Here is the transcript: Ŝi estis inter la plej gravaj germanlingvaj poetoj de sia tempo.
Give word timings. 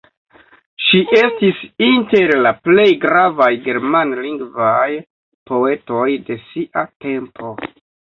Ŝi 0.83 0.99
estis 1.17 1.57
inter 1.87 2.31
la 2.45 2.53
plej 2.67 2.85
gravaj 3.03 3.49
germanlingvaj 3.67 4.87
poetoj 5.53 6.07
de 6.31 6.39
sia 6.47 6.85
tempo. 7.07 7.53